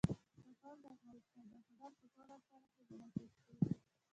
کابل 0.61 0.79
د 0.83 0.85
افغانستان 0.95 1.43
د 1.51 1.55
هنر 1.69 1.91
په 1.99 2.05
ټولو 2.13 2.33
اثارو 2.39 2.69
کې 2.75 2.83
منعکس 2.89 3.31
کېږي. 3.45 3.71